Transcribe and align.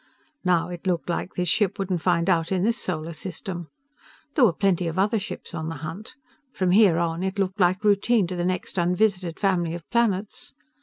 Now, 0.43 0.69
it 0.69 0.87
looked 0.87 1.09
like 1.09 1.35
this 1.35 1.47
ship 1.47 1.77
wouldn't 1.77 2.01
find 2.01 2.27
out 2.27 2.51
in 2.51 2.63
this 2.63 2.79
solar 2.81 3.13
system. 3.13 3.67
There 4.33 4.45
were 4.45 4.51
plenty 4.51 4.87
of 4.87 4.97
other 4.97 5.19
ships 5.19 5.53
on 5.53 5.69
the 5.69 5.75
hunt. 5.85 6.15
From 6.53 6.71
here 6.71 6.97
on, 6.97 7.21
it 7.21 7.37
looked 7.37 7.59
like 7.59 7.83
routine 7.83 8.25
to 8.25 8.35
the 8.35 8.43
next 8.43 8.79
unvisited 8.79 9.39
family 9.39 9.75
of 9.75 9.87
planets. 9.91 10.55